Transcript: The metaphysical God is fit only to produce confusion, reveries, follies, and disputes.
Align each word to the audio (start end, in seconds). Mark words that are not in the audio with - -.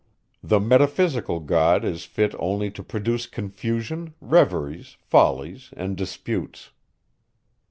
The 0.41 0.59
metaphysical 0.59 1.41
God 1.41 1.85
is 1.85 2.05
fit 2.05 2.33
only 2.39 2.71
to 2.71 2.81
produce 2.81 3.27
confusion, 3.27 4.15
reveries, 4.19 4.97
follies, 4.99 5.69
and 5.77 5.95
disputes. 5.95 6.71